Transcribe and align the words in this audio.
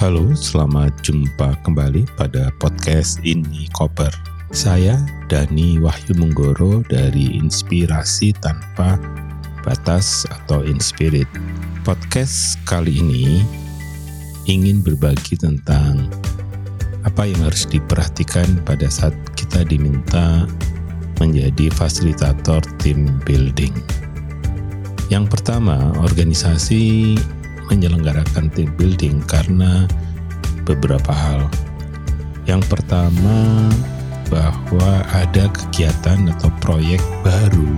Halo, 0.00 0.32
selamat 0.32 1.04
jumpa 1.04 1.60
kembali 1.60 2.08
pada 2.16 2.48
podcast 2.56 3.20
ini 3.20 3.68
Koper. 3.76 4.08
Saya 4.48 4.96
Dani 5.28 5.76
Wahyu 5.76 6.16
Menggoro 6.16 6.80
dari 6.88 7.36
Inspirasi 7.36 8.32
Tanpa 8.40 8.96
Batas 9.60 10.24
atau 10.24 10.64
Inspirit. 10.64 11.28
Podcast 11.84 12.56
kali 12.64 12.96
ini 12.96 13.44
ingin 14.48 14.80
berbagi 14.80 15.36
tentang 15.36 16.08
apa 17.04 17.28
yang 17.28 17.44
harus 17.44 17.68
diperhatikan 17.68 18.56
pada 18.64 18.88
saat 18.88 19.12
kita 19.36 19.68
diminta 19.68 20.48
menjadi 21.20 21.68
fasilitator 21.76 22.64
tim 22.80 23.20
building. 23.28 23.76
Yang 25.12 25.28
pertama, 25.36 25.92
organisasi 26.00 27.20
menyelenggarakan 27.70 28.50
team 28.52 28.68
building 28.74 29.22
karena 29.24 29.86
beberapa 30.66 31.14
hal. 31.14 31.46
Yang 32.44 32.66
pertama, 32.66 33.70
bahwa 34.30 35.02
ada 35.10 35.50
kegiatan 35.50 36.30
atau 36.38 36.48
proyek 36.62 37.02
baru 37.26 37.70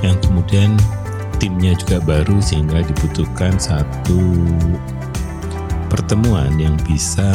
yang 0.00 0.16
kemudian 0.24 0.74
timnya 1.36 1.76
juga 1.76 2.00
baru 2.02 2.40
sehingga 2.40 2.80
dibutuhkan 2.82 3.60
satu 3.60 4.20
pertemuan 5.92 6.56
yang 6.56 6.74
bisa 6.88 7.28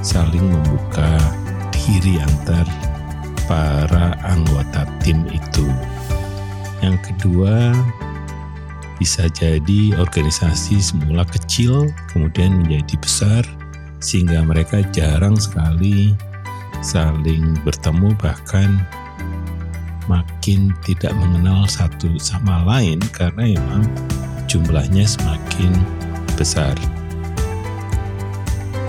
saling 0.00 0.48
membuka 0.48 1.20
diri 1.70 2.16
antar 2.24 2.64
para 3.44 4.16
anggota 4.24 4.88
tim 5.04 5.28
itu. 5.28 5.68
Yang 6.80 7.12
kedua, 7.12 7.76
bisa 9.00 9.24
jadi 9.32 9.96
organisasi 9.96 10.76
semula 10.76 11.24
kecil 11.24 11.88
kemudian 12.12 12.60
menjadi 12.60 13.00
besar 13.00 13.42
sehingga 13.96 14.44
mereka 14.44 14.84
jarang 14.92 15.40
sekali 15.40 16.12
saling 16.84 17.56
bertemu 17.64 18.12
bahkan 18.20 18.84
makin 20.04 20.76
tidak 20.84 21.16
mengenal 21.16 21.64
satu 21.64 22.12
sama 22.20 22.60
lain 22.68 23.00
karena 23.16 23.56
memang 23.56 23.88
jumlahnya 24.50 25.08
semakin 25.08 25.72
besar. 26.34 26.76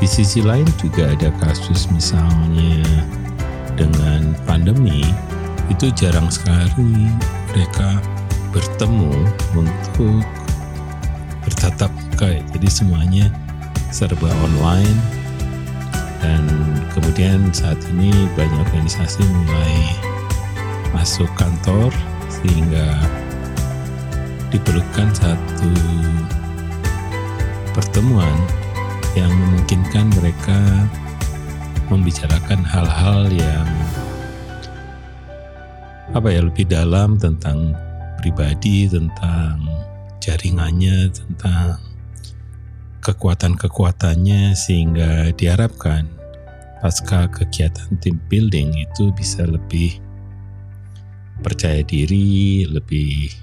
Di 0.02 0.10
sisi 0.10 0.42
lain 0.42 0.66
juga 0.82 1.14
ada 1.14 1.30
kasus 1.38 1.86
misalnya 1.94 2.82
dengan 3.78 4.34
pandemi 4.50 5.06
itu 5.70 5.94
jarang 5.94 6.28
sekali 6.34 7.06
mereka 7.54 8.02
bertemu 8.52 9.12
untuk 9.56 10.24
bertatap 11.48 11.92
muka. 12.12 12.38
Jadi 12.54 12.68
semuanya 12.70 13.26
serba 13.90 14.30
online 14.46 15.00
dan 16.22 16.46
kemudian 16.94 17.50
saat 17.50 17.82
ini 17.90 18.14
banyak 18.38 18.62
organisasi 18.70 19.26
mulai 19.26 19.98
masuk 20.94 21.28
kantor 21.34 21.90
sehingga 22.30 22.94
diperlukan 24.54 25.10
satu 25.18 25.72
pertemuan 27.74 28.38
yang 29.18 29.32
memungkinkan 29.32 30.08
mereka 30.14 30.60
membicarakan 31.90 32.62
hal-hal 32.64 33.28
yang 33.32 33.68
apa 36.12 36.28
ya 36.30 36.44
lebih 36.44 36.68
dalam 36.68 37.16
tentang 37.16 37.76
pribadi, 38.22 38.86
tentang 38.86 39.66
jaringannya, 40.22 41.10
tentang 41.10 41.82
kekuatan-kekuatannya 43.02 44.54
sehingga 44.54 45.34
diharapkan 45.34 46.06
pasca 46.86 47.26
kegiatan 47.34 47.98
team 47.98 48.22
building 48.30 48.78
itu 48.78 49.10
bisa 49.18 49.42
lebih 49.50 49.98
percaya 51.42 51.82
diri, 51.82 52.70
lebih 52.70 53.34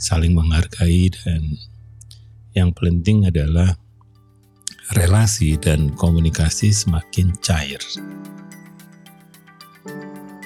saling 0.00 0.32
menghargai 0.32 1.12
dan 1.12 1.60
yang 2.56 2.72
penting 2.72 3.28
adalah 3.28 3.76
relasi 4.96 5.60
dan 5.60 5.92
komunikasi 5.92 6.72
semakin 6.72 7.36
cair. 7.44 7.80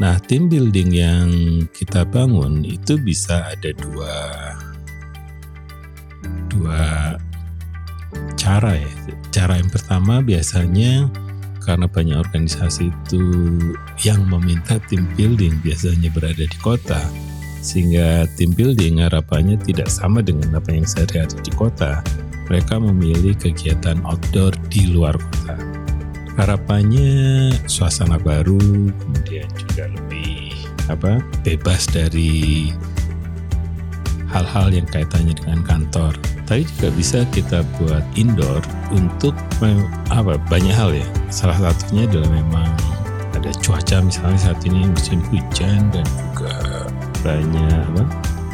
Nah, 0.00 0.16
tim 0.25 0.48
building 0.48 0.91
yang 0.94 1.28
kita 1.76 2.08
bangun 2.08 2.64
itu 2.64 2.97
bisa 2.97 3.53
ada 3.53 3.70
dua 3.76 4.16
dua 6.48 7.16
cara 8.41 8.80
ya. 8.80 8.92
Cara 9.28 9.60
yang 9.60 9.69
pertama 9.69 10.25
biasanya 10.25 11.12
karena 11.62 11.86
banyak 11.86 12.19
organisasi 12.19 12.91
itu 12.91 13.25
yang 14.03 14.26
meminta 14.26 14.82
tim 14.91 15.06
building 15.14 15.62
biasanya 15.62 16.10
berada 16.10 16.42
di 16.42 16.59
kota 16.59 17.00
sehingga 17.62 18.26
tim 18.34 18.50
building 18.50 18.98
harapannya 18.98 19.54
tidak 19.62 19.86
sama 19.86 20.19
dengan 20.19 20.59
apa 20.59 20.74
yang 20.74 20.82
sehari-hari 20.82 21.38
di 21.47 21.53
kota 21.54 22.03
mereka 22.50 22.82
memilih 22.82 23.38
kegiatan 23.38 24.03
outdoor 24.03 24.50
di 24.66 24.91
luar 24.91 25.14
kota 25.14 25.72
harapannya 26.37 27.53
suasana 27.69 28.16
baru 28.16 28.59
kemudian 28.97 29.48
juga 29.53 29.84
lebih 29.93 30.53
apa 30.88 31.20
bebas 31.44 31.87
dari 31.88 32.72
hal-hal 34.32 34.72
yang 34.72 34.88
kaitannya 34.88 35.37
dengan 35.37 35.60
kantor. 35.62 36.16
Tapi 36.48 36.65
juga 36.76 36.88
bisa 36.97 37.19
kita 37.31 37.62
buat 37.78 38.03
indoor 38.16 38.65
untuk 38.91 39.37
apa 40.10 40.41
banyak 40.48 40.75
hal 40.75 40.91
ya. 40.97 41.06
Salah 41.28 41.56
satunya 41.60 42.09
adalah 42.09 42.28
memang 42.32 42.71
ada 43.37 43.53
cuaca 43.60 44.00
misalnya 44.00 44.41
saat 44.50 44.60
ini 44.65 44.88
musim 44.88 45.21
hujan 45.28 45.92
dan 45.92 46.04
juga 46.04 46.56
banyak 47.22 47.81
apa 47.94 48.04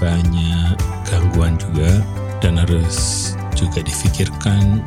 banyak 0.02 0.74
gangguan 1.06 1.54
juga. 1.56 2.02
Dan 2.38 2.54
harus 2.54 3.34
juga 3.58 3.82
difikirkan 3.82 4.78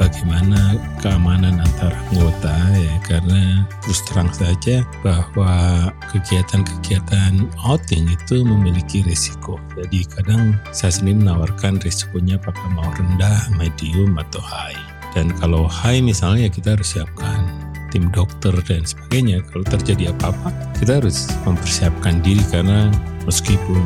bagaimana 0.00 0.80
keamanan 1.04 1.60
antar 1.60 1.92
anggota 2.08 2.56
ya 2.72 2.96
karena 3.04 3.68
terus 3.84 4.00
terang 4.08 4.32
saja 4.32 4.80
bahwa 5.04 5.92
kegiatan-kegiatan 6.08 7.44
outing 7.68 8.08
itu 8.08 8.40
memiliki 8.40 9.04
risiko. 9.04 9.60
Jadi 9.76 10.08
kadang 10.08 10.56
saya 10.72 10.96
sendiri 10.96 11.20
menawarkan 11.20 11.76
risikonya 11.84 12.40
apakah 12.40 12.68
mau 12.72 12.88
rendah, 12.96 13.52
medium 13.60 14.16
atau 14.16 14.40
high. 14.40 14.80
Dan 15.12 15.36
kalau 15.36 15.68
high 15.68 16.00
misalnya 16.00 16.48
ya 16.48 16.50
kita 16.50 16.80
harus 16.80 16.96
siapkan 16.96 17.44
tim 17.92 18.08
dokter 18.14 18.54
dan 18.64 18.86
sebagainya. 18.86 19.42
Kalau 19.50 19.66
terjadi 19.66 20.14
apa-apa, 20.14 20.54
kita 20.78 21.02
harus 21.02 21.28
mempersiapkan 21.44 22.22
diri 22.22 22.40
karena 22.48 22.88
meskipun 23.26 23.82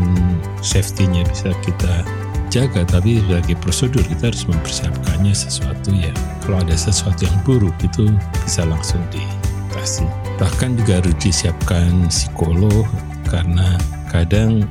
safety-nya 0.60 1.24
bisa 1.32 1.50
kita 1.64 2.04
jaga 2.54 2.86
tapi 2.86 3.18
sebagai 3.18 3.58
prosedur 3.58 4.06
kita 4.06 4.30
harus 4.30 4.46
mempersiapkannya 4.46 5.34
sesuatu 5.34 5.90
ya 5.90 6.14
kalau 6.46 6.62
ada 6.62 6.78
sesuatu 6.78 7.26
yang 7.26 7.38
buruk 7.42 7.74
itu 7.82 8.14
bisa 8.46 8.62
langsung 8.62 9.02
diatasi 9.10 10.06
bahkan 10.38 10.78
juga 10.78 11.02
harus 11.02 11.18
disiapkan 11.18 12.06
psikolog 12.06 12.86
karena 13.26 13.74
kadang 14.14 14.62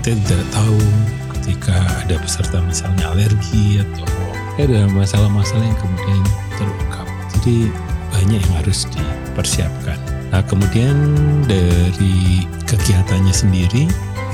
kita 0.00 0.16
tidak 0.16 0.44
tahu 0.56 0.80
ketika 1.36 1.76
ada 2.08 2.16
peserta 2.16 2.56
misalnya 2.64 3.12
alergi 3.12 3.84
atau 3.84 4.08
ada 4.56 4.88
masalah-masalah 4.88 5.62
yang 5.62 5.78
kemudian 5.78 6.22
terungkap. 6.56 7.06
Jadi 7.36 7.68
banyak 8.08 8.40
yang 8.40 8.54
harus 8.64 8.88
dipersiapkan. 8.88 9.98
Nah 10.32 10.42
kemudian 10.48 10.96
dari 11.44 12.48
kegiatannya 12.64 13.34
sendiri 13.36 13.84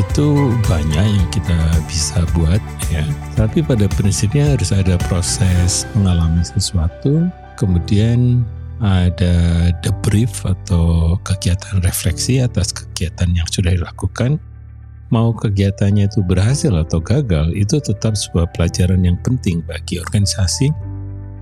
itu 0.01 0.53
banyak 0.69 1.05
yang 1.05 1.29
kita 1.29 1.59
bisa 1.85 2.25
buat 2.33 2.61
ya. 2.89 3.05
Tapi 3.37 3.61
pada 3.61 3.85
prinsipnya 3.93 4.57
harus 4.57 4.73
ada 4.73 4.97
proses 5.09 5.85
mengalami 5.93 6.41
sesuatu, 6.45 7.29
kemudian 7.61 8.45
ada 8.83 9.71
debrief 9.85 10.43
atau 10.43 11.15
kegiatan 11.23 11.85
refleksi 11.87 12.43
atas 12.43 12.75
kegiatan 12.75 13.31
yang 13.31 13.47
sudah 13.49 13.77
dilakukan. 13.77 14.41
Mau 15.13 15.37
kegiatannya 15.37 16.09
itu 16.09 16.25
berhasil 16.25 16.73
atau 16.73 16.97
gagal, 16.97 17.53
itu 17.53 17.77
tetap 17.85 18.17
sebuah 18.17 18.49
pelajaran 18.57 19.05
yang 19.05 19.21
penting 19.21 19.61
bagi 19.69 20.01
organisasi 20.01 20.73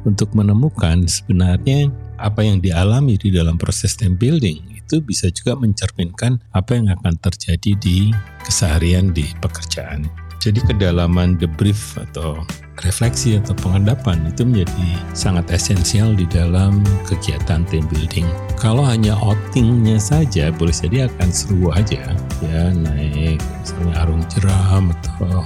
untuk 0.02 0.34
menemukan 0.34 1.06
sebenarnya 1.06 1.86
apa 2.20 2.44
yang 2.44 2.60
dialami 2.60 3.16
di 3.16 3.32
dalam 3.32 3.56
proses 3.56 3.96
team 3.96 4.20
building 4.20 4.76
itu 4.76 5.00
bisa 5.00 5.32
juga 5.32 5.56
mencerminkan 5.56 6.38
apa 6.52 6.76
yang 6.76 6.92
akan 6.92 7.16
terjadi 7.16 7.72
di 7.80 8.12
keseharian 8.44 9.16
di 9.16 9.24
pekerjaan. 9.40 10.04
Jadi 10.40 10.64
kedalaman 10.64 11.36
debrief 11.36 12.00
atau 12.00 12.40
refleksi 12.80 13.36
atau 13.36 13.52
pengendapan 13.60 14.24
itu 14.24 14.40
menjadi 14.40 14.88
sangat 15.12 15.52
esensial 15.52 16.16
di 16.16 16.24
dalam 16.32 16.80
kegiatan 17.04 17.60
team 17.68 17.84
building. 17.92 18.24
Kalau 18.56 18.80
hanya 18.80 19.12
outingnya 19.20 20.00
saja 20.00 20.48
boleh 20.48 20.72
jadi 20.72 21.12
akan 21.12 21.28
seru 21.28 21.68
aja 21.76 22.16
ya 22.40 22.62
naik 22.72 23.36
misalnya 23.60 23.94
arung 24.00 24.24
jeram 24.32 24.88
atau 24.96 25.44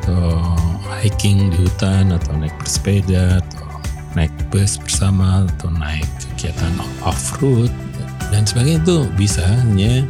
atau 0.00 0.26
hiking 1.02 1.50
di 1.50 1.66
hutan 1.66 2.14
atau 2.14 2.30
naik 2.38 2.54
bersepeda 2.62 3.42
atau 3.42 3.69
naik 4.18 4.32
bus 4.50 4.76
bersama 4.80 5.46
atau 5.46 5.70
naik 5.70 6.06
kegiatan 6.34 6.72
off-road 7.06 7.70
dan 8.30 8.46
sebagainya 8.46 8.82
itu 8.86 8.98
bisa 9.18 9.42
hanya 9.42 10.06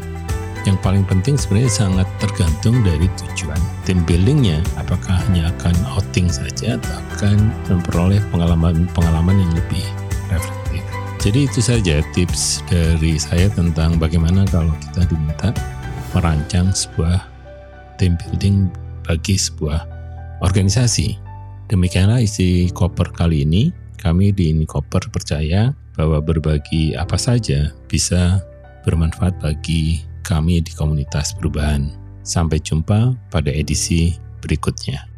yang 0.69 0.77
paling 0.85 1.09
penting 1.09 1.41
sebenarnya 1.41 1.73
sangat 1.73 2.09
tergantung 2.21 2.85
dari 2.85 3.09
tujuan 3.17 3.57
tim 3.89 4.05
buildingnya. 4.05 4.61
Apakah 4.77 5.17
hanya 5.29 5.49
akan 5.57 5.73
outing 5.97 6.29
saja 6.29 6.77
atau 6.77 7.01
akan 7.17 7.49
memperoleh 7.73 8.21
pengalaman-pengalaman 8.29 9.41
yang 9.41 9.53
lebih 9.57 9.85
reflektif. 10.29 10.85
Jadi 11.21 11.49
itu 11.49 11.61
saja 11.65 12.05
tips 12.13 12.61
dari 12.69 13.17
saya 13.17 13.49
tentang 13.49 13.97
bagaimana 13.97 14.45
kalau 14.53 14.73
kita 14.85 15.09
diminta 15.09 15.49
merancang 16.13 16.69
sebuah 16.77 17.25
tim 17.97 18.21
building 18.21 18.69
bagi 19.09 19.41
sebuah 19.41 19.89
organisasi. 20.45 21.17
Demikianlah 21.73 22.21
isi 22.21 22.69
koper 22.73 23.17
kali 23.17 23.49
ini 23.49 23.73
kami 24.01 24.33
di 24.33 24.57
ini 24.57 24.65
koper 24.65 25.13
percaya 25.13 25.77
bahwa 25.93 26.25
berbagi 26.25 26.97
apa 26.97 27.21
saja 27.21 27.69
bisa 27.85 28.41
bermanfaat 28.89 29.37
bagi 29.45 30.01
kami 30.25 30.65
di 30.65 30.73
komunitas 30.73 31.37
perubahan. 31.37 31.93
Sampai 32.25 32.65
jumpa 32.65 33.13
pada 33.29 33.53
edisi 33.53 34.17
berikutnya. 34.41 35.10